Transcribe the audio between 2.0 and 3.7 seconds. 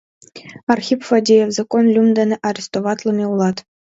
дене арестоватлыме улат!